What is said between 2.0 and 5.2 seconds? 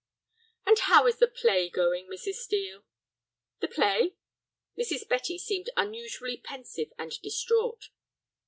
Mrs. Steel?" "The play?" Mrs.